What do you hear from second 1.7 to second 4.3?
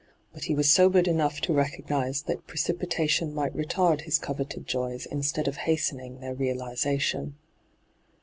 nise that precipitation might retard his